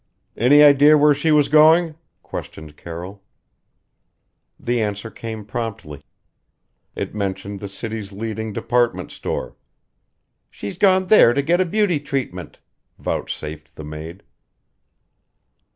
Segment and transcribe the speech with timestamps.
[0.35, 1.93] "Any idea where she was going?"
[2.23, 3.21] questioned Carroll.
[4.59, 6.01] The answer came promptly:
[6.95, 9.55] it mentioned the city's leading department store
[10.49, 12.57] "she's gone there to get a beauty treatment,"
[12.97, 14.23] vouchsafed the maid.